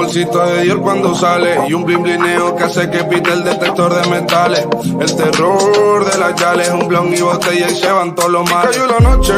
De 0.00 0.62
Dior 0.62 0.80
cuando 0.80 1.14
sale 1.14 1.68
y 1.68 1.74
un 1.74 1.84
bling 1.84 2.02
blineo 2.02 2.56
que 2.56 2.64
hace 2.64 2.90
que 2.90 3.04
pite 3.04 3.32
el 3.32 3.44
detector 3.44 3.94
de 3.94 4.08
metales. 4.08 4.66
El 4.98 5.14
terror 5.14 6.10
de 6.10 6.18
las 6.18 6.40
yales, 6.40 6.70
un 6.70 6.88
blon 6.88 7.12
y 7.12 7.20
botella 7.20 7.68
y 7.68 7.74
se 7.74 7.92
van 7.92 8.14
todos 8.14 8.30
los 8.30 8.50
males. 8.50 8.78
Cayó 8.78 8.86
la 8.86 8.98
noche, 8.98 9.34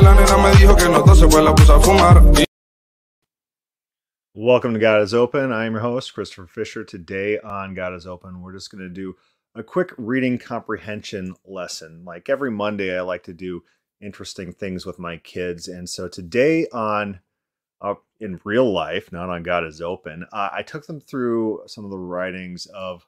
la 0.00 0.14
nena 0.14 0.36
me 0.38 0.56
dijo 0.56 0.76
que 0.76 0.84
no 0.84 1.14
se 1.14 1.42
la 1.42 1.52
puse 1.52 1.72
a 1.72 1.80
fumar. 1.80 2.22
Welcome 4.34 4.74
to 4.74 4.78
God 4.78 5.02
is 5.02 5.12
Open. 5.12 5.50
I 5.50 5.66
am 5.66 5.72
your 5.72 5.82
host, 5.82 6.14
Christopher 6.14 6.46
Fisher. 6.46 6.84
Today 6.84 7.40
on 7.40 7.74
God 7.74 7.92
is 7.92 8.06
Open, 8.06 8.40
we're 8.40 8.54
just 8.54 8.70
going 8.70 8.82
to 8.82 8.88
do 8.88 9.16
a 9.56 9.64
quick 9.64 9.92
reading 9.98 10.38
comprehension 10.38 11.34
lesson. 11.44 12.04
Like 12.04 12.28
every 12.28 12.52
Monday, 12.52 12.96
I 12.96 13.00
like 13.00 13.24
to 13.24 13.32
do 13.32 13.64
interesting 14.00 14.52
things 14.52 14.86
with 14.86 15.00
my 15.00 15.16
kids. 15.16 15.66
And 15.66 15.88
so 15.88 16.06
today 16.06 16.68
on 16.72 17.18
uh, 17.80 17.94
in 18.20 18.40
real 18.44 18.70
life, 18.70 19.12
not 19.12 19.28
on 19.28 19.42
God 19.42 19.64
is 19.64 19.80
Open, 19.80 20.24
uh, 20.32 20.50
I 20.52 20.62
took 20.62 20.86
them 20.86 21.00
through 21.00 21.62
some 21.66 21.84
of 21.84 21.90
the 21.90 21.98
writings 21.98 22.66
of 22.66 23.06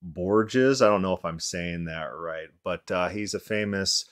Borges. 0.00 0.80
I 0.80 0.86
don't 0.88 1.02
know 1.02 1.14
if 1.14 1.24
I'm 1.24 1.40
saying 1.40 1.84
that 1.86 2.06
right, 2.14 2.48
but 2.64 2.90
uh, 2.90 3.08
he's 3.08 3.34
a 3.34 3.40
famous 3.40 4.04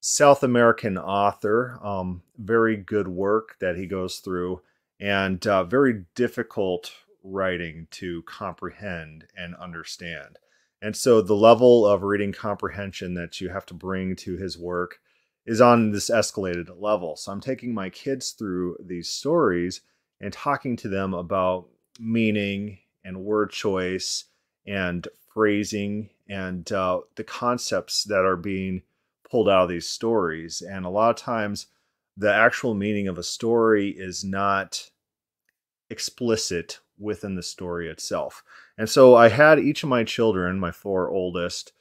South 0.00 0.42
American 0.42 0.96
author. 0.96 1.78
Um, 1.82 2.22
very 2.38 2.76
good 2.76 3.08
work 3.08 3.56
that 3.60 3.76
he 3.76 3.86
goes 3.86 4.18
through 4.18 4.62
and 4.98 5.44
uh, 5.46 5.64
very 5.64 6.04
difficult 6.14 6.92
writing 7.22 7.86
to 7.90 8.22
comprehend 8.22 9.26
and 9.36 9.54
understand. 9.56 10.38
And 10.82 10.96
so 10.96 11.20
the 11.20 11.34
level 11.34 11.86
of 11.86 12.02
reading 12.02 12.32
comprehension 12.32 13.14
that 13.14 13.40
you 13.40 13.50
have 13.50 13.66
to 13.66 13.74
bring 13.74 14.16
to 14.16 14.36
his 14.36 14.58
work 14.58 15.00
is 15.46 15.60
on 15.60 15.90
this 15.90 16.10
escalated 16.10 16.68
level. 16.80 17.16
So 17.16 17.32
I'm 17.32 17.40
taking 17.40 17.74
my 17.74 17.90
kids 17.90 18.32
through 18.32 18.76
these 18.80 19.08
stories 19.08 19.80
and 20.20 20.32
talking 20.32 20.76
to 20.76 20.88
them 20.88 21.14
about 21.14 21.68
meaning 21.98 22.78
and 23.04 23.24
word 23.24 23.50
choice 23.50 24.24
and 24.66 25.06
phrasing 25.32 26.10
and 26.28 26.70
uh, 26.72 27.00
the 27.16 27.24
concepts 27.24 28.04
that 28.04 28.24
are 28.24 28.36
being 28.36 28.82
pulled 29.28 29.48
out 29.48 29.64
of 29.64 29.68
these 29.68 29.88
stories. 29.88 30.62
And 30.62 30.84
a 30.84 30.90
lot 30.90 31.10
of 31.10 31.16
times, 31.16 31.66
the 32.16 32.32
actual 32.32 32.74
meaning 32.74 33.08
of 33.08 33.18
a 33.18 33.22
story 33.22 33.90
is 33.90 34.24
not 34.24 34.90
explicit 35.88 36.80
within 36.98 37.34
the 37.34 37.42
story 37.42 37.88
itself. 37.88 38.42
And 38.76 38.88
so 38.88 39.14
I 39.14 39.28
had 39.28 39.58
each 39.58 39.82
of 39.82 39.88
my 39.88 40.04
children, 40.04 40.60
my 40.60 40.70
four 40.70 41.08
oldest, 41.08 41.72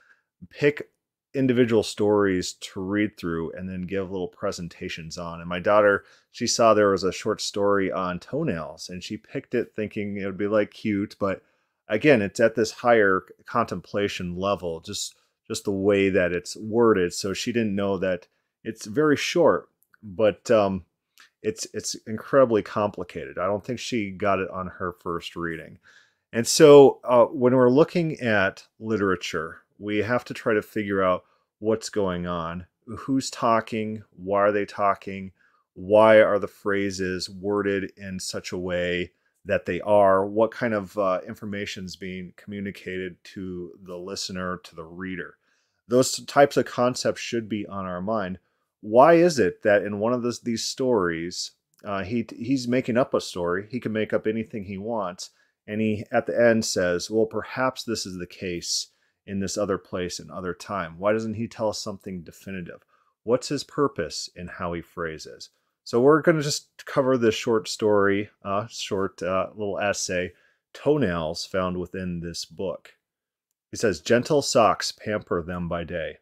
pick 0.50 0.89
individual 1.33 1.83
stories 1.83 2.53
to 2.53 2.81
read 2.81 3.17
through 3.17 3.52
and 3.52 3.69
then 3.69 3.83
give 3.83 4.11
little 4.11 4.27
presentations 4.27 5.17
on. 5.17 5.39
And 5.39 5.49
my 5.49 5.59
daughter, 5.59 6.03
she 6.31 6.47
saw 6.47 6.73
there 6.73 6.89
was 6.89 7.03
a 7.03 7.11
short 7.11 7.41
story 7.41 7.91
on 7.91 8.19
toenails 8.19 8.89
and 8.89 9.03
she 9.03 9.17
picked 9.17 9.53
it 9.53 9.73
thinking 9.75 10.17
it 10.17 10.25
would 10.25 10.38
be 10.38 10.47
like 10.47 10.72
cute, 10.72 11.16
but 11.19 11.44
again, 11.89 12.22
it's 12.22 12.39
at 12.39 12.55
this 12.55 12.72
higher 12.72 13.23
contemplation 13.45 14.38
level, 14.38 14.80
just 14.80 15.16
just 15.47 15.66
the 15.66 15.72
way 15.72 16.09
that 16.09 16.31
it's 16.31 16.55
worded. 16.55 17.11
So 17.13 17.33
she 17.33 17.52
didn't 17.52 17.75
know 17.75 17.97
that 17.97 18.27
it's 18.63 18.85
very 18.85 19.17
short, 19.17 19.67
but 20.03 20.50
um, 20.52 20.85
it's 21.41 21.67
it's 21.73 21.95
incredibly 22.07 22.61
complicated. 22.61 23.38
I 23.38 23.47
don't 23.47 23.66
think 23.66 23.80
she 23.80 24.11
got 24.11 24.39
it 24.39 24.50
on 24.52 24.67
her 24.67 24.94
first 24.94 25.35
reading. 25.35 25.80
And 26.31 26.45
so 26.45 27.00
uh, 27.03 27.25
when 27.25 27.55
we're 27.55 27.72
looking 27.72 28.19
at 28.19 28.67
literature, 28.80 29.61
we 29.80 29.97
have 29.99 30.23
to 30.25 30.33
try 30.33 30.53
to 30.53 30.61
figure 30.61 31.02
out 31.03 31.23
what's 31.58 31.89
going 31.89 32.27
on, 32.27 32.67
who's 32.85 33.31
talking, 33.31 34.03
why 34.11 34.41
are 34.41 34.52
they 34.52 34.66
talking, 34.66 35.31
why 35.73 36.22
are 36.22 36.38
the 36.38 36.47
phrases 36.47 37.30
worded 37.30 37.91
in 37.97 38.19
such 38.19 38.52
a 38.52 38.57
way 38.57 39.11
that 39.45 39.66
they 39.66 39.81
are, 39.81 40.25
what 40.25 40.51
kind 40.51 40.73
of 40.73 40.97
uh, 40.97 41.22
information 41.28 41.85
is 41.85 41.95
being 41.95 42.34
communicated 42.35 43.16
to 43.23 43.72
the 43.81 43.95
listener, 43.95 44.57
to 44.57 44.75
the 44.75 44.84
reader. 44.84 45.38
Those 45.88 46.23
types 46.25 46.57
of 46.57 46.66
concepts 46.66 47.22
should 47.22 47.50
be 47.50 47.66
on 47.66 47.85
our 47.85 48.01
mind 48.01 48.38
why 48.81 49.16
is 49.16 49.39
it 49.39 49.63
that 49.63 49.84
in 49.84 50.00
one 50.00 50.13
of 50.13 50.23
these 50.44 50.63
stories, 50.63 51.51
uh, 51.84 52.03
he 52.03 52.25
he's 52.38 52.68
making 52.68 52.97
up 52.97 53.13
a 53.13 53.22
story. 53.22 53.68
He 53.69 53.79
can 53.79 53.91
make 53.91 54.13
up 54.13 54.28
anything 54.28 54.66
he 54.66 54.78
wants, 54.78 55.31
and 55.68 55.81
he 55.81 56.06
at 56.12 56.25
the 56.25 56.39
end 56.39 56.66
says, 56.66 57.09
"Well, 57.09 57.25
perhaps 57.25 57.84
this 57.84 58.06
is 58.06 58.18
the 58.18 58.28
case 58.28 58.88
in 59.29 59.40
this 59.40 59.57
other 59.57 59.78
place 59.78 60.19
and 60.19 60.31
other 60.31 60.53
time." 60.53 60.97
Why 60.97 61.13
doesn't 61.13 61.35
he 61.35 61.47
tell 61.47 61.69
us 61.69 61.81
something 61.81 62.23
definitive? 62.23 62.84
What's 63.23 63.50
his 63.50 63.63
purpose 63.63 64.29
in 64.35 64.47
how 64.47 64.73
he 64.73 64.81
phrases? 64.81 65.50
So 65.84 66.01
we're 66.01 66.22
going 66.22 66.38
to 66.38 66.44
just 66.44 66.85
cover 66.85 67.17
this 67.17 67.35
short 67.35 67.68
story, 67.68 68.29
uh, 68.44 68.68
short 68.68 69.22
uh, 69.23 69.50
little 69.53 69.79
essay, 69.79 70.34
toenails 70.73 71.45
found 71.45 71.78
within 71.78 72.19
this 72.19 72.45
book. 72.45 72.95
He 73.72 73.78
says, 73.78 74.01
"Gentle 74.01 74.41
socks 74.41 74.91
pamper 74.91 75.41
them 75.41 75.69
by 75.69 75.84
day, 75.84 76.18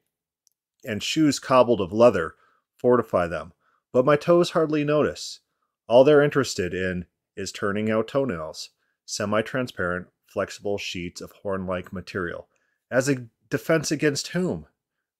and 0.86 1.02
shoes 1.02 1.40
cobbled 1.40 1.82
of 1.82 1.94
leather." 1.94 2.36
fortify 2.78 3.28
them, 3.28 3.54
but 3.92 4.06
my 4.06 4.16
toes 4.16 4.52
hardly 4.52 4.84
notice. 4.84 5.40
All 5.88 6.04
they're 6.04 6.22
interested 6.22 6.74
in 6.74 7.06
is 7.36 7.52
turning 7.52 7.90
out 7.90 8.08
toenails, 8.08 8.70
semi 9.06 9.42
transparent, 9.42 10.08
flexible 10.26 10.78
sheets 10.78 11.22
of 11.22 11.32
horn 11.32 11.66
like 11.66 11.94
material. 11.94 12.48
As 12.90 13.10
a 13.10 13.28
defense 13.50 13.92
against 13.92 14.30
whom? 14.30 14.68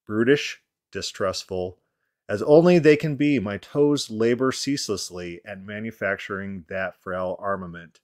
Brutish, 0.06 0.62
distrustful, 0.92 1.80
as 2.30 2.42
only 2.42 2.80
they 2.80 2.96
can 2.96 3.16
be, 3.16 3.40
my 3.40 3.58
toes 3.58 4.10
labor 4.10 4.52
ceaselessly 4.52 5.42
at 5.46 5.62
manufacturing 5.62 6.66
that 6.70 6.96
frail 7.02 7.38
armament. 7.40 8.00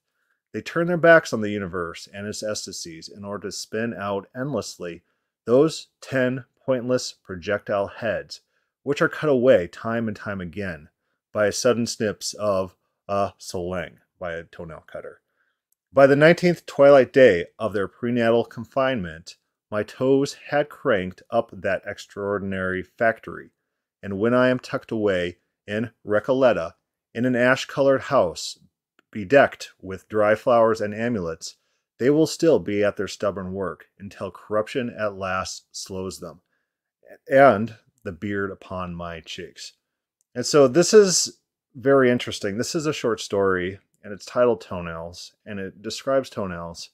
They 0.53 0.61
turn 0.61 0.87
their 0.87 0.97
backs 0.97 1.33
on 1.33 1.41
the 1.41 1.49
universe 1.49 2.07
and 2.13 2.27
its 2.27 2.43
ecstasies 2.43 3.09
in 3.09 3.25
order 3.25 3.47
to 3.47 3.51
spin 3.51 3.93
out 3.93 4.29
endlessly 4.35 5.03
those 5.45 5.87
ten 5.99 6.45
pointless 6.65 7.13
projectile 7.13 7.87
heads 7.87 8.41
which 8.83 9.01
are 9.01 9.09
cut 9.09 9.29
away 9.29 9.67
time 9.67 10.07
and 10.07 10.15
time 10.15 10.39
again 10.41 10.89
by 11.31 11.47
a 11.47 11.51
sudden 11.51 11.85
snips 11.85 12.33
of 12.33 12.75
a 13.07 13.33
solang 13.39 13.97
by 14.19 14.33
a 14.33 14.43
toenail 14.43 14.83
cutter. 14.87 15.21
By 15.91 16.07
the 16.07 16.15
19th 16.15 16.65
twilight 16.65 17.11
day 17.11 17.47
of 17.59 17.73
their 17.73 17.87
prenatal 17.87 18.45
confinement, 18.45 19.37
my 19.73 19.81
toes 19.81 20.35
had 20.49 20.69
cranked 20.69 21.23
up 21.31 21.49
that 21.51 21.81
extraordinary 21.83 22.83
factory, 22.83 23.49
and 24.03 24.19
when 24.19 24.31
I 24.31 24.49
am 24.49 24.59
tucked 24.59 24.91
away 24.91 25.39
in 25.65 25.89
Recoleta, 26.05 26.73
in 27.15 27.25
an 27.25 27.35
ash 27.35 27.65
colored 27.65 28.01
house, 28.01 28.59
bedecked 29.11 29.71
with 29.81 30.07
dry 30.07 30.35
flowers 30.35 30.79
and 30.79 30.93
amulets, 30.93 31.55
they 31.97 32.11
will 32.11 32.27
still 32.27 32.59
be 32.59 32.83
at 32.83 32.97
their 32.97 33.07
stubborn 33.07 33.51
work 33.51 33.85
until 33.97 34.29
corruption 34.29 34.95
at 34.95 35.17
last 35.17 35.65
slows 35.71 36.19
them. 36.19 36.41
And 37.27 37.77
the 38.03 38.11
beard 38.11 38.51
upon 38.51 38.93
my 38.93 39.21
cheeks. 39.21 39.73
And 40.35 40.45
so 40.45 40.67
this 40.67 40.93
is 40.93 41.39
very 41.73 42.11
interesting. 42.11 42.59
This 42.59 42.75
is 42.75 42.85
a 42.85 42.93
short 42.93 43.19
story 43.19 43.79
and 44.03 44.13
it's 44.13 44.27
titled 44.27 44.61
Toenails 44.61 45.33
and 45.47 45.59
it 45.59 45.81
describes 45.81 46.29
toenails, 46.29 46.91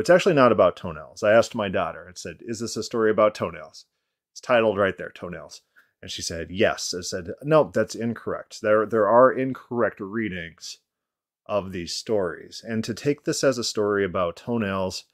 but 0.00 0.04
it's 0.04 0.08
actually 0.08 0.34
not 0.34 0.50
about 0.50 0.78
toenails. 0.78 1.22
I 1.22 1.34
asked 1.34 1.54
my 1.54 1.68
daughter, 1.68 2.08
it 2.08 2.16
said, 2.16 2.38
Is 2.40 2.60
this 2.60 2.74
a 2.74 2.82
story 2.82 3.10
about 3.10 3.34
toenails? 3.34 3.84
It's 4.32 4.40
titled 4.40 4.78
right 4.78 4.96
there, 4.96 5.12
Toenails. 5.14 5.60
And 6.00 6.10
she 6.10 6.22
said, 6.22 6.46
Yes. 6.50 6.94
I 6.96 7.02
said, 7.02 7.28
No, 7.42 7.70
that's 7.74 7.94
incorrect. 7.94 8.62
There, 8.62 8.86
there 8.86 9.06
are 9.06 9.30
incorrect 9.30 10.00
readings 10.00 10.78
of 11.44 11.72
these 11.72 11.94
stories. 11.94 12.64
And 12.66 12.82
to 12.82 12.94
take 12.94 13.24
this 13.24 13.44
as 13.44 13.58
a 13.58 13.62
story 13.62 14.02
about 14.02 14.36
toenails 14.36 15.04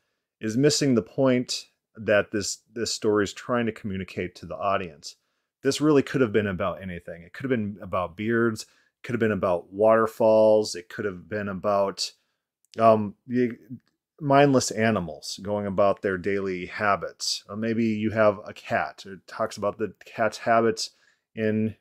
is 0.40 0.56
missing 0.56 0.94
the 0.94 1.02
point 1.02 1.64
that 1.96 2.30
this, 2.30 2.58
this 2.72 2.92
story 2.92 3.24
is 3.24 3.32
trying 3.32 3.66
to 3.66 3.72
communicate 3.72 4.36
to 4.36 4.46
the 4.46 4.54
audience 4.54 5.16
this 5.64 5.80
really 5.80 6.02
could 6.04 6.20
have 6.20 6.32
been 6.32 6.46
about 6.46 6.80
anything. 6.80 7.22
It 7.22 7.32
could 7.32 7.42
have 7.42 7.50
been 7.50 7.76
about 7.82 8.16
beards, 8.16 8.66
could 9.02 9.14
have 9.14 9.20
been 9.20 9.32
about 9.32 9.72
waterfalls, 9.72 10.76
it 10.76 10.88
could 10.88 11.06
have 11.06 11.28
been 11.28 11.48
about 11.48 12.12
um, 12.78 13.16
mindless 14.20 14.70
animals 14.70 15.38
going 15.42 15.66
about 15.66 16.02
their 16.02 16.18
daily 16.18 16.66
habits. 16.66 17.44
Or 17.48 17.56
maybe 17.56 17.84
you 17.84 18.10
have 18.10 18.40
a 18.46 18.52
cat. 18.52 19.04
It 19.06 19.26
talks 19.26 19.56
about 19.56 19.78
the 19.78 19.94
cat's 20.04 20.38
habits 20.38 20.90
in 21.34 21.76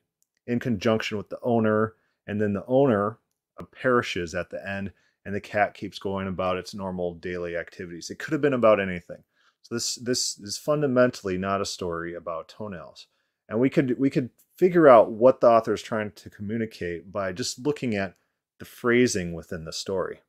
in 0.46 0.60
conjunction 0.60 1.18
with 1.18 1.28
the 1.28 1.40
owner, 1.42 1.94
and 2.26 2.40
then 2.40 2.52
the 2.52 2.64
owner 2.66 3.18
uh, 3.58 3.64
perishes 3.64 4.34
at 4.34 4.50
the 4.50 4.68
end, 4.68 4.92
and 5.24 5.34
the 5.34 5.40
cat 5.40 5.74
keeps 5.74 5.98
going 5.98 6.28
about 6.28 6.56
its 6.56 6.72
normal 6.72 7.14
daily 7.14 7.56
activities. 7.56 8.10
It 8.10 8.20
could 8.20 8.32
have 8.32 8.40
been 8.40 8.52
about 8.52 8.80
anything. 8.80 9.24
So 9.62 9.74
this 9.74 9.96
this 9.96 10.38
is 10.38 10.56
fundamentally 10.56 11.36
not 11.38 11.60
a 11.60 11.66
story 11.66 12.14
about 12.14 12.48
toenails 12.48 13.08
and 13.48 13.60
we 13.60 13.70
could 13.70 13.98
we 13.98 14.10
could 14.10 14.30
figure 14.56 14.88
out 14.88 15.10
what 15.10 15.40
the 15.40 15.48
author 15.48 15.74
is 15.74 15.82
trying 15.82 16.10
to 16.12 16.30
communicate 16.30 17.12
by 17.12 17.32
just 17.32 17.58
looking 17.58 17.94
at 17.94 18.16
the 18.58 18.64
phrasing 18.64 19.34
within 19.34 19.64
the 19.64 19.72
story. 19.72 20.20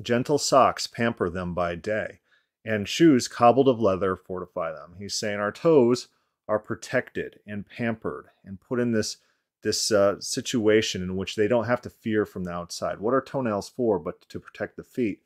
Gentle 0.00 0.38
socks 0.38 0.86
pamper 0.86 1.28
them 1.28 1.54
by 1.54 1.74
day, 1.74 2.20
and 2.64 2.88
shoes 2.88 3.28
cobbled 3.28 3.68
of 3.68 3.80
leather 3.80 4.16
fortify 4.16 4.72
them. 4.72 4.94
He's 4.98 5.14
saying 5.14 5.38
our 5.38 5.52
toes 5.52 6.08
are 6.48 6.58
protected 6.58 7.40
and 7.46 7.66
pampered 7.66 8.26
and 8.44 8.60
put 8.60 8.80
in 8.80 8.92
this 8.92 9.18
this 9.62 9.92
uh, 9.92 10.20
situation 10.20 11.02
in 11.02 11.16
which 11.16 11.36
they 11.36 11.46
don't 11.46 11.66
have 11.66 11.80
to 11.80 11.90
fear 11.90 12.26
from 12.26 12.44
the 12.44 12.50
outside. 12.50 12.98
What 12.98 13.14
are 13.14 13.20
toenails 13.20 13.68
for 13.68 13.98
but 13.98 14.28
to 14.28 14.40
protect 14.40 14.76
the 14.76 14.82
feet? 14.82 15.20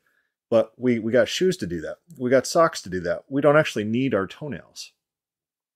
But 0.49 0.73
we, 0.77 0.99
we 0.99 1.11
got 1.11 1.27
shoes 1.27 1.57
to 1.57 1.67
do 1.67 1.81
that. 1.81 1.97
We 2.19 2.29
got 2.29 2.45
socks 2.45 2.81
to 2.83 2.89
do 2.89 2.99
that. 3.01 3.23
We 3.27 3.41
don't 3.41 3.57
actually 3.57 3.85
need 3.85 4.13
our 4.13 4.27
toenails. 4.27 4.91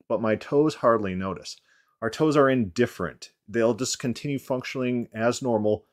But 0.07 0.21
my 0.21 0.35
toes 0.35 0.75
hardly 0.75 1.15
notice. 1.15 1.57
Our 2.01 2.09
toes 2.09 2.37
are 2.37 2.49
indifferent. 2.49 3.31
They'll 3.47 3.73
just 3.73 3.99
continue 3.99 4.39
functioning 4.39 5.09
as 5.13 5.41
normal 5.41 5.85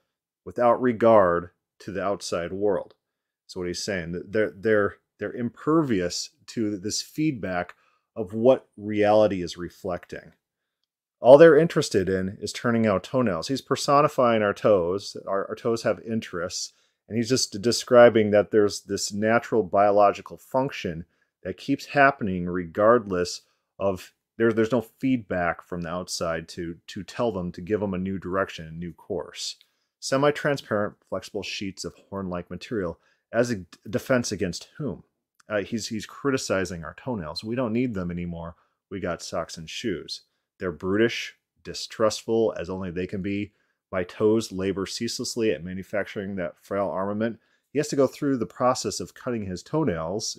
without 0.45 0.81
regard 0.81 1.51
to 1.81 1.93
the 1.93 2.03
outside 2.03 2.53
world. 2.53 2.95
That's 3.45 3.57
what 3.57 3.67
he's 3.67 3.83
saying. 3.83 4.23
They're, 4.29 4.53
they're, 4.55 4.97
they're 5.19 5.33
impervious 5.33 6.31
to 6.49 6.79
this 6.79 7.03
feedback 7.03 7.75
of 8.15 8.35
what 8.35 8.69
reality 8.77 9.43
is 9.43 9.57
reflecting. 9.57 10.33
All 11.21 11.39
they're 11.39 11.57
interested 11.57 12.09
in 12.09 12.39
is 12.41 12.53
turning 12.53 12.87
out 12.87 13.05
toenails. 13.05 13.49
He's 13.49 13.61
personifying 13.61 14.43
our 14.43 14.55
toes. 14.55 15.17
Our, 15.27 15.49
our 15.49 15.55
toes 15.55 15.83
have 15.83 16.01
interests. 16.01 16.73
And 17.09 17.17
he's 17.17 17.29
just 17.29 17.61
describing 17.63 18.31
that 18.31 18.51
there's 18.51 18.83
this 18.83 19.13
natural 19.13 19.63
biological 19.63 20.37
function 20.37 21.07
that 21.43 21.57
keeps 21.57 21.87
happening 21.87 22.47
regardless 22.47 23.43
of 23.79 24.13
there, 24.37 24.53
there's 24.53 24.73
no 24.73 24.81
feedback 24.81 25.63
from 25.63 25.83
the 25.83 25.89
outside 25.89 26.49
to 26.51 26.77
to 26.89 27.03
tell 27.03 27.33
them 27.33 27.51
to 27.53 27.61
give 27.61 27.81
them 27.81 27.95
a 27.95 27.99
new 27.99 28.19
direction, 28.19 28.67
a 28.67 28.71
new 28.71 28.93
course. 28.93 29.57
Semi-transparent, 30.01 30.95
flexible 31.09 31.43
sheets 31.43 31.85
of 31.85 31.95
horn-like 32.09 32.51
material 32.51 32.99
as 33.33 33.51
a 33.51 33.65
defense 33.89 34.33
against 34.33 34.69
whom? 34.79 35.03
Uh, 35.49 35.63
he's 35.63 35.89
he's 35.89 36.07
criticizing 36.07 36.85
our 36.85 36.95
toenails. 36.95 37.43
We 37.43 37.57
don't 37.57 37.73
need 37.73 37.95
them 37.95 38.11
anymore. 38.11 38.55
We 38.91 39.01
got 39.01 39.23
socks 39.23 39.57
and 39.57 39.69
shoes. 39.69 40.23
They're 40.59 40.73
brutish, 40.73 41.37
distrustful 41.63 42.55
as 42.59 42.71
only 42.71 42.91
they 42.91 43.07
can 43.07 43.23
be. 43.23 43.53
My 43.91 44.05
toes 44.05 44.53
labor 44.53 44.87
ceaselessly 44.87 45.51
at 45.53 45.65
manufacturing 45.65 46.37
that 46.37 46.57
frail 46.63 46.89
armament. 46.89 47.39
He 47.73 47.79
has 47.79 47.89
to 47.89 47.97
go 47.97 48.07
through 48.07 48.39
the 48.39 48.47
process 48.47 49.01
of 49.01 49.15
cutting 49.15 49.47
his 49.47 49.63
toenails 49.63 50.39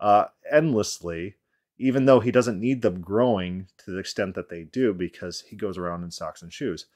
uh, 0.00 0.26
endlessly, 0.50 1.36
even 1.78 2.06
though 2.06 2.20
he 2.20 2.30
doesn't 2.30 2.60
need 2.60 2.82
them 2.82 3.00
growing 3.00 3.68
to 3.84 3.90
the 3.90 3.98
extent 3.98 4.34
that 4.34 4.48
they 4.48 4.64
do 4.64 4.94
because 4.94 5.42
he 5.42 5.56
goes 5.56 5.78
around 5.78 6.04
in 6.04 6.10
socks 6.10 6.42
and 6.42 6.52
shoes. 6.52 6.86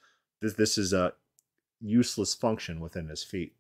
This, 0.41 0.55
this 0.55 0.79
is 0.79 0.93
a 0.93 1.13
useless 1.81 2.35
function 2.35 2.81
within 2.81 3.09
his 3.09 3.23
feet. 3.23 3.55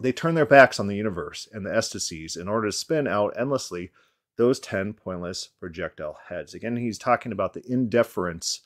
They 0.00 0.12
turn 0.12 0.34
their 0.34 0.46
backs 0.46 0.80
on 0.80 0.86
the 0.86 0.96
universe 0.96 1.48
and 1.52 1.64
the 1.64 1.76
ecstasies 1.76 2.36
in 2.36 2.48
order 2.48 2.68
to 2.68 2.72
spin 2.72 3.06
out 3.06 3.34
endlessly 3.38 3.90
those 4.36 4.58
10 4.60 4.94
pointless 4.94 5.48
projectile 5.60 6.16
heads. 6.28 6.54
Again, 6.54 6.76
he's 6.76 6.98
talking 6.98 7.32
about 7.32 7.52
the 7.52 7.62
indifference 7.70 8.60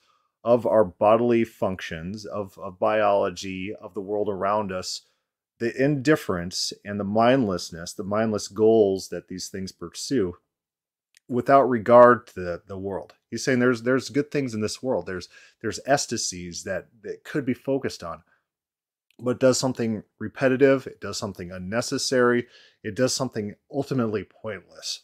of 0.45 0.67
our 0.67 0.85
bodily 0.85 1.43
functions, 1.43 2.25
of, 2.25 2.57
of 2.59 2.79
biology, 2.79 3.75
of 3.81 3.95
the 3.95 4.01
world 4.01 4.29
around 4.29 4.71
us, 4.71 5.01
the 5.59 5.75
indifference 5.83 6.73
and 6.85 7.01
the 7.01 7.05
mindlessness, 7.05 7.93
the 7.93 8.05
mindless 8.05 8.49
goals 8.49 9.09
that 9.09 9.29
these 9.29 9.49
things 9.49 9.73
pursue 9.73 10.37
without 11.29 11.63
regard 11.63 12.27
to 12.27 12.35
the, 12.35 12.63
the 12.67 12.79
world. 12.79 13.15
He's 13.31 13.45
saying 13.45 13.59
there's 13.59 13.83
there's 13.83 14.11
good 14.11 14.31
things 14.31 14.55
in 14.55 14.61
this 14.61 14.83
world. 14.83 15.07
There's 15.07 15.29
there's 15.63 15.81
ecstasies 15.87 16.65
that, 16.65 16.89
that 17.03 17.25
could 17.25 17.45
be 17.45 17.55
focused 17.55 18.05
on. 18.05 18.23
But 19.19 19.39
does 19.39 19.59
something 19.59 20.03
repetitive, 20.19 20.87
it 20.87 21.01
does 21.01 21.19
something 21.19 21.51
unnecessary, 21.51 22.47
it 22.83 22.95
does 22.97 23.15
something 23.15 23.55
ultimately 23.73 24.25
pointless. 24.25 25.03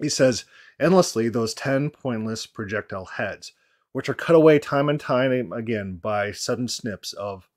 he 0.00 0.08
says, 0.08 0.44
endlessly 0.78 1.28
those 1.28 1.54
10 1.54 1.90
pointless 1.90 2.46
projectile 2.46 3.06
heads, 3.06 3.52
which 3.92 4.08
are 4.08 4.14
cut 4.14 4.36
away 4.36 4.58
time 4.58 4.88
and 4.88 5.00
time 5.00 5.52
again 5.52 5.96
by 5.96 6.32
sudden 6.32 6.68
snips 6.68 7.12
of 7.12 7.48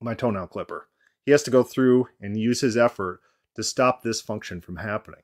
my 0.00 0.14
toenail 0.14 0.46
clipper. 0.46 0.88
He 1.24 1.32
has 1.32 1.42
to 1.42 1.50
go 1.50 1.62
through 1.62 2.08
and 2.20 2.38
use 2.38 2.60
his 2.60 2.76
effort 2.76 3.20
to 3.56 3.62
stop 3.62 4.02
this 4.02 4.20
function 4.20 4.60
from 4.60 4.76
happening. 4.76 5.20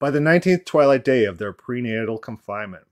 By 0.00 0.10
the 0.10 0.18
19th 0.18 0.64
twilight 0.64 1.04
day 1.04 1.24
of 1.24 1.38
their 1.38 1.52
prenatal 1.52 2.18
confinement, 2.18 2.86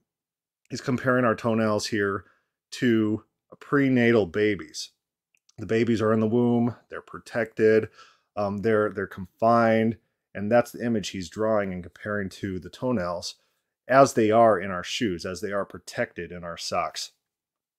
he's 0.70 0.80
comparing 0.80 1.24
our 1.24 1.34
toenails 1.34 1.88
here 1.88 2.24
to 2.72 3.24
prenatal 3.58 4.26
babies. 4.26 4.90
The 5.58 5.66
babies 5.66 6.00
are 6.00 6.12
in 6.12 6.20
the 6.20 6.26
womb, 6.26 6.76
they're 6.88 7.02
protected, 7.02 7.88
um, 8.36 8.58
they're, 8.58 8.90
they're 8.90 9.06
confined, 9.06 9.98
and 10.34 10.50
that's 10.50 10.72
the 10.72 10.84
image 10.84 11.10
he's 11.10 11.28
drawing 11.28 11.72
and 11.72 11.82
comparing 11.82 12.28
to 12.30 12.58
the 12.58 12.70
toenails 12.70 13.36
as 13.86 14.14
they 14.14 14.30
are 14.30 14.58
in 14.58 14.70
our 14.70 14.84
shoes, 14.84 15.26
as 15.26 15.40
they 15.40 15.52
are 15.52 15.64
protected 15.64 16.32
in 16.32 16.44
our 16.44 16.56
socks. 16.56 17.12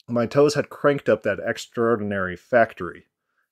My 0.07 0.25
toes 0.25 0.53
had 0.53 0.69
cranked 0.69 1.09
up 1.09 1.23
that 1.23 1.39
extraordinary 1.39 2.35
factory. 2.35 3.07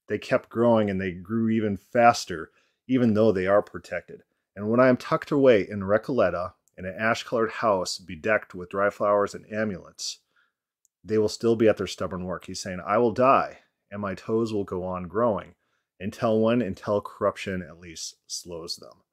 They 0.07 0.18
kept 0.18 0.50
growing 0.50 0.89
and 0.89 1.00
they 1.00 1.12
grew 1.12 1.50
even 1.50 1.77
faster, 1.77 2.51
even 2.88 3.13
though 3.13 3.31
they 3.31 3.47
are 3.47 3.62
protected. 3.62 4.23
And 4.56 4.69
when 4.69 4.79
I 4.79 4.89
am 4.89 4.97
tucked 4.97 5.31
away 5.31 5.68
in 5.68 5.81
Recoleta, 5.81 6.53
in 6.77 6.85
an 6.85 6.95
ash 6.97 7.23
colored 7.23 7.51
house 7.51 7.97
bedecked 7.97 8.53
with 8.53 8.69
dry 8.69 8.89
flowers 8.89 9.33
and 9.33 9.45
amulets, 9.51 10.19
they 11.03 11.18
will 11.18 11.29
still 11.29 11.56
be 11.56 11.68
at 11.68 11.77
their 11.77 11.88
stubborn 11.88 12.25
work. 12.25 12.45
He's 12.45 12.62
saying, 12.62 12.81
I 12.85 12.97
will 12.97 13.12
die, 13.12 13.59
and 13.91 14.01
my 14.01 14.15
toes 14.15 14.53
will 14.53 14.63
go 14.63 14.83
on 14.83 15.03
growing 15.07 15.55
until 15.99 16.39
when? 16.39 16.61
Until 16.61 17.01
corruption 17.01 17.61
at 17.61 17.79
least 17.79 18.15
slows 18.27 18.77
them. 18.77 19.03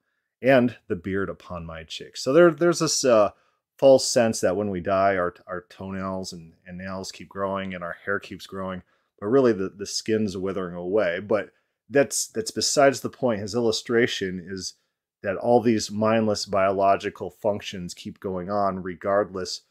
And 0.41 0.77
the 0.87 0.97
beard 0.97 1.29
upon 1.29 1.67
my 1.67 1.83
cheeks. 1.83 2.23
So 2.23 2.33
there, 2.33 2.51
there's 2.53 2.79
this 2.79 3.05
uh, 3.05 3.31
false 3.77 4.07
sense 4.07 4.41
that 4.41 4.57
when 4.57 4.71
we 4.71 4.81
die, 4.81 5.17
our, 5.17 5.35
our 5.47 5.65
toenails 5.69 6.33
and, 6.33 6.53
and 6.67 6.79
nails 6.79 7.13
keep 7.13 7.29
growing 7.29 7.75
and 7.75 7.83
our 7.83 7.97
hair 8.05 8.21
keeps 8.21 8.47
growing, 8.47 8.83
but 9.21 9.27
really 9.27 9.53
the, 9.53 9.69
the 9.77 9.87
skin's 9.87 10.37
withering 10.37 10.77
away. 10.77 11.21
But 11.21 11.51
that's 11.91 12.29
that's 12.29 12.51
besides 12.51 13.01
the 13.01 13.11
point. 13.11 13.41
His 13.41 13.55
illustration 13.55 14.45
is 14.47 14.75
that 15.23 15.37
all 15.37 15.61
these 15.61 15.91
mindless 15.91 16.47
biological 16.47 17.31
functions 17.31 17.95
keep 17.95 18.21
going 18.21 18.51
on 18.51 18.83
regardless 18.83 19.63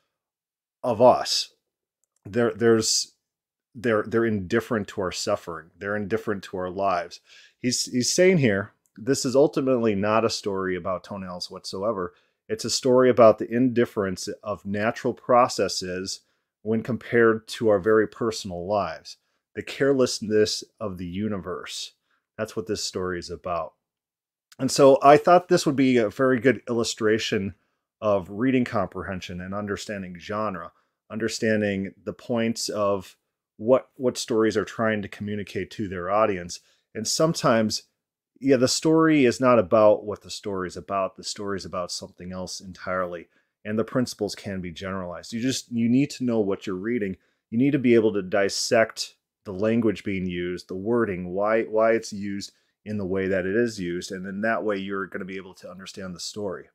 of 0.84 1.02
us. 1.02 1.54
There, 2.26 2.54
there's 2.54 3.14
they're 3.78 4.04
they're 4.04 4.26
indifferent 4.26 4.88
to 4.90 5.02
our 5.02 5.12
suffering. 5.12 5.70
They're 5.78 5.96
indifferent 5.96 6.44
to 6.46 6.58
our 6.58 6.70
lives. 6.70 7.20
He's 7.60 7.86
he's 7.86 8.12
saying 8.12 8.40
here, 8.40 8.74
this 8.98 9.24
is 9.24 9.36
ultimately 9.36 9.94
not 9.94 10.26
a 10.26 10.30
story 10.30 10.76
about 10.76 11.04
toenails 11.04 11.52
whatsoever. 11.52 12.14
It's 12.50 12.66
a 12.66 12.70
story 12.70 13.10
about 13.10 13.38
the 13.38 13.50
indifference 13.50 14.28
of 14.42 14.66
natural 14.66 15.14
processes 15.14 16.22
when 16.64 16.82
compared 16.82 17.48
to 17.48 17.70
our 17.70 17.80
very 17.80 18.08
personal 18.08 18.66
lives, 18.68 19.18
the 19.54 19.62
carelessness 19.62 20.64
of 20.80 20.98
the 20.98 21.06
universe. 21.06 21.94
That's 22.38 22.56
what 22.56 22.68
this 22.68 22.84
story 22.84 23.20
is 23.20 23.30
about. 23.30 23.74
And 24.60 24.72
so 24.72 24.98
I 25.04 25.18
thought 25.18 25.50
this 25.50 25.66
would 25.66 25.76
be 25.76 25.98
a 25.98 26.10
very 26.10 26.40
good 26.40 26.62
illustration 26.68 27.54
of 28.02 28.28
reading 28.30 28.66
comprehension 28.66 29.40
and 29.40 29.54
understanding 29.54 30.18
genre, 30.20 30.72
understanding 31.12 31.94
the 32.04 32.14
points 32.14 32.70
of 32.70 33.16
what 33.58 33.90
what 33.96 34.18
stories 34.18 34.56
are 34.56 34.66
trying 34.66 35.02
to 35.02 35.08
communicate 35.08 35.70
to 35.72 35.88
their 35.88 36.10
audience. 36.10 36.60
And 36.96 37.08
sometimes, 37.08 37.84
yeah, 38.40 38.56
the 38.58 38.68
story 38.68 39.26
is 39.26 39.42
not 39.42 39.60
about 39.60 40.06
what 40.06 40.22
the 40.22 40.30
story 40.30 40.68
is 40.68 40.78
about. 40.78 41.18
The 41.18 41.24
story 41.24 41.58
is 41.58 41.66
about 41.66 41.92
something 41.92 42.32
else 42.32 42.60
entirely. 42.60 43.28
And 43.66 43.78
the 43.78 43.84
principles 43.84 44.34
can 44.34 44.62
be 44.62 44.72
generalized. 44.72 45.34
You 45.34 45.42
just 45.42 45.72
you 45.72 45.90
need 45.90 46.10
to 46.12 46.24
know 46.24 46.40
what 46.40 46.66
you're 46.66 46.76
reading. 46.76 47.18
You 47.50 47.58
need 47.58 47.72
to 47.72 47.80
be 47.80 47.96
able 47.96 48.14
to 48.14 48.22
dissect 48.22 49.16
the 49.44 49.54
language 49.54 50.04
being 50.04 50.26
used, 50.26 50.68
the 50.68 50.76
wording, 50.76 51.30
why 51.30 51.64
why 51.64 51.94
it's 51.94 52.14
used 52.14 52.52
in 52.86 52.98
the 52.98 53.06
way 53.06 53.28
that 53.28 53.46
it 53.46 53.56
is 53.56 53.80
used, 53.80 54.12
and 54.12 54.26
then 54.26 54.42
that 54.42 54.64
way 54.64 54.78
you're 54.78 55.08
going 55.08 55.20
to 55.20 55.26
be 55.26 55.36
able 55.36 55.54
to 55.54 55.70
understand 55.70 56.16
the 56.16 56.20
story. 56.20 56.66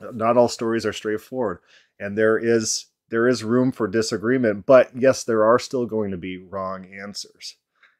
Not 0.00 0.36
all 0.36 0.48
stories 0.48 0.86
are 0.86 0.92
straightforward, 0.92 1.58
and 1.98 2.16
there 2.16 2.38
is 2.38 2.86
there 3.10 3.28
is 3.28 3.44
room 3.44 3.72
for 3.72 3.86
disagreement, 3.86 4.66
but 4.66 4.90
yes, 4.96 5.24
there 5.24 5.44
are 5.44 5.58
still 5.58 5.86
going 5.86 6.10
to 6.10 6.16
be 6.16 6.38
wrong 6.38 6.86
answers. 6.86 7.56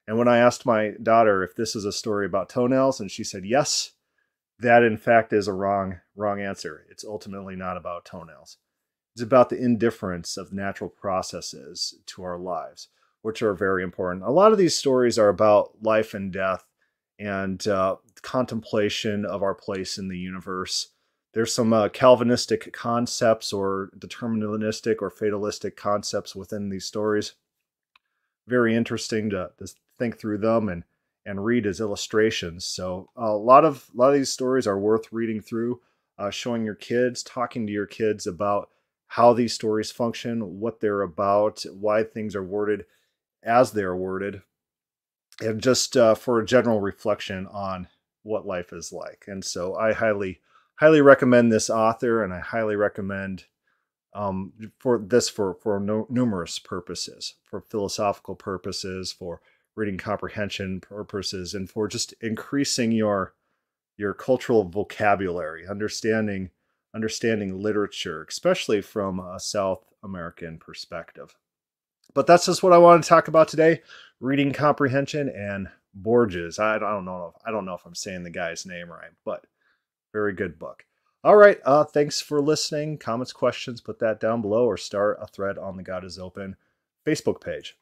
And 0.06 0.18
when 0.18 0.28
I 0.28 0.38
asked 0.38 0.66
my 0.66 0.92
daughter 1.02 1.42
if 1.42 1.54
this 1.56 1.74
is 1.74 1.84
a 1.84 1.92
story 1.92 2.26
about 2.26 2.48
toenails, 2.48 3.00
and 3.00 3.10
she 3.10 3.24
said 3.24 3.44
yes, 3.44 3.92
that 4.58 4.82
in 4.82 4.96
fact 4.96 5.32
is 5.32 5.48
a 5.48 5.52
wrong 5.52 6.00
wrong 6.16 6.40
answer. 6.40 6.86
It's 6.90 7.04
ultimately 7.04 7.56
not 7.56 7.76
about 7.76 8.04
toenails. 8.04 8.58
It's 9.14 9.22
about 9.22 9.48
the 9.48 9.62
indifference 9.62 10.36
of 10.36 10.52
natural 10.52 10.90
processes 10.90 11.94
to 12.06 12.22
our 12.22 12.38
lives, 12.38 12.88
which 13.22 13.42
are 13.42 13.54
very 13.54 13.82
important. 13.82 14.24
A 14.24 14.30
lot 14.30 14.52
of 14.52 14.58
these 14.58 14.76
stories 14.76 15.18
are 15.18 15.28
about 15.28 15.82
life 15.82 16.14
and 16.14 16.32
death 16.32 16.66
and 17.18 17.66
uh, 17.68 17.96
contemplation 18.22 19.24
of 19.24 19.42
our 19.42 19.54
place 19.54 19.98
in 19.98 20.08
the 20.08 20.18
universe 20.18 20.93
there's 21.34 21.52
some 21.52 21.72
uh, 21.72 21.88
Calvinistic 21.88 22.72
concepts 22.72 23.52
or 23.52 23.90
deterministic 23.98 24.96
or 25.02 25.10
fatalistic 25.10 25.76
concepts 25.76 26.34
within 26.34 26.68
these 26.68 26.84
stories. 26.84 27.34
Very 28.46 28.74
interesting 28.74 29.30
to, 29.30 29.50
to 29.58 29.66
think 29.98 30.18
through 30.18 30.38
them 30.38 30.68
and 30.68 30.84
and 31.26 31.44
read 31.44 31.66
as 31.66 31.80
illustrations. 31.80 32.66
So 32.66 33.08
a 33.16 33.32
lot 33.32 33.64
of 33.64 33.90
a 33.94 33.96
lot 33.96 34.08
of 34.08 34.14
these 34.14 34.32
stories 34.32 34.66
are 34.66 34.78
worth 34.78 35.12
reading 35.12 35.40
through, 35.40 35.80
uh, 36.18 36.30
showing 36.30 36.64
your 36.64 36.74
kids, 36.74 37.22
talking 37.22 37.66
to 37.66 37.72
your 37.72 37.86
kids 37.86 38.26
about 38.26 38.68
how 39.06 39.32
these 39.32 39.52
stories 39.54 39.90
function, 39.90 40.60
what 40.60 40.80
they're 40.80 41.02
about, 41.02 41.64
why 41.72 42.02
things 42.02 42.34
are 42.34 42.44
worded 42.44 42.84
as 43.42 43.72
they're 43.72 43.96
worded, 43.96 44.42
and 45.40 45.62
just 45.62 45.96
uh, 45.96 46.14
for 46.14 46.40
a 46.40 46.46
general 46.46 46.80
reflection 46.80 47.46
on 47.46 47.88
what 48.22 48.46
life 48.46 48.72
is 48.72 48.92
like. 48.92 49.24
And 49.26 49.44
so 49.44 49.76
I 49.76 49.92
highly, 49.92 50.40
highly 50.76 51.00
recommend 51.00 51.52
this 51.52 51.70
author, 51.70 52.22
and 52.22 52.32
I 52.32 52.40
highly 52.40 52.76
recommend 52.76 53.44
um, 54.14 54.52
for 54.78 54.98
this 54.98 55.28
for 55.28 55.54
for 55.54 55.80
no, 55.80 56.06
numerous 56.08 56.58
purposes, 56.58 57.34
for 57.42 57.60
philosophical 57.60 58.34
purposes, 58.34 59.12
for 59.12 59.40
reading 59.76 59.98
comprehension 59.98 60.80
purposes, 60.80 61.54
and 61.54 61.68
for 61.68 61.88
just 61.88 62.14
increasing 62.20 62.92
your 62.92 63.34
your 63.96 64.14
cultural 64.14 64.64
vocabulary, 64.64 65.66
understanding 65.66 66.50
understanding 66.94 67.60
literature, 67.60 68.24
especially 68.28 68.80
from 68.80 69.18
a 69.18 69.40
South 69.40 69.92
American 70.02 70.58
perspective. 70.58 71.34
But 72.14 72.28
that's 72.28 72.46
just 72.46 72.62
what 72.62 72.72
I 72.72 72.78
want 72.78 73.02
to 73.02 73.08
talk 73.08 73.26
about 73.26 73.48
today: 73.48 73.82
reading 74.20 74.52
comprehension 74.52 75.28
and 75.28 75.68
Borges. 75.94 76.58
I, 76.58 76.78
don't 76.78 77.04
know. 77.04 77.32
If, 77.34 77.42
I 77.46 77.52
don't 77.52 77.64
know 77.64 77.74
if 77.74 77.86
I'm 77.86 77.94
saying 77.94 78.24
the 78.24 78.30
guy's 78.30 78.66
name 78.66 78.90
right, 78.90 79.12
but 79.24 79.44
very 80.14 80.32
good 80.32 80.58
book. 80.58 80.86
All 81.24 81.36
right. 81.36 81.58
Uh, 81.64 81.84
thanks 81.84 82.20
for 82.20 82.40
listening. 82.40 82.98
Comments, 82.98 83.32
questions, 83.32 83.80
put 83.80 83.98
that 83.98 84.20
down 84.20 84.40
below 84.40 84.64
or 84.64 84.76
start 84.76 85.18
a 85.20 85.26
thread 85.26 85.58
on 85.58 85.76
the 85.76 85.82
God 85.82 86.04
is 86.04 86.18
Open 86.18 86.56
Facebook 87.04 87.40
page. 87.42 87.76